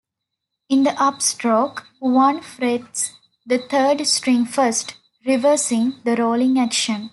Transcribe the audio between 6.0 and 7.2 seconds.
the rolling action.